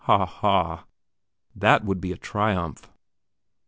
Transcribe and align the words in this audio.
Ha, 0.05 0.25
ha! 0.25 0.85
that 1.55 1.85
would 1.85 2.01
be 2.01 2.11
a 2.11 2.17
triumph. 2.17 2.91